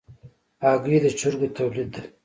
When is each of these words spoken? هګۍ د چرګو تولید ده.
هګۍ 0.63 0.97
د 1.03 1.05
چرګو 1.19 1.47
تولید 1.57 1.89
ده. 1.95 2.01